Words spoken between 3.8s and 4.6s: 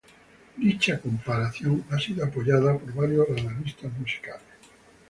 musicales.